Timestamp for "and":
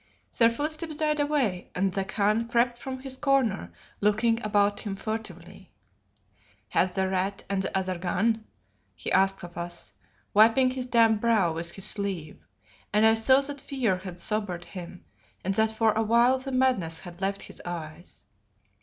1.75-1.93, 7.51-7.61, 12.91-13.05, 15.45-15.53